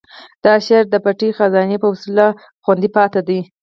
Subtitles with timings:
[0.43, 2.27] دا شعر د پټې خزانې په وسیله
[2.63, 3.39] خوندي پاتې دی.